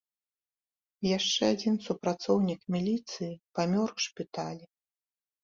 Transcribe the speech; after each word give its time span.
Яшчэ 1.17 1.41
адзін 1.55 1.75
супрацоўнік 1.87 2.61
міліцыі 2.77 3.29
памёр 3.61 3.89
у 3.97 4.05
шпіталі. 4.09 4.65